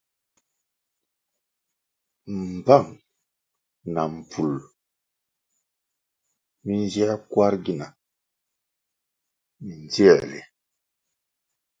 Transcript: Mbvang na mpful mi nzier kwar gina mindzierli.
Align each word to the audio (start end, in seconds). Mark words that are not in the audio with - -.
Mbvang 2.55 2.87
na 3.93 4.03
mpful 4.13 4.51
mi 6.63 6.73
nzier 6.83 7.13
kwar 7.31 7.53
gina 7.63 7.87
mindzierli. 9.63 10.41